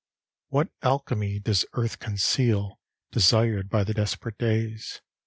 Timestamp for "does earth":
1.41-1.99